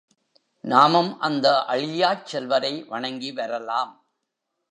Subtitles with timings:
[0.63, 4.05] நாமும் அந்த அழியாச் செல்வரை வணங்கி வரலாம்.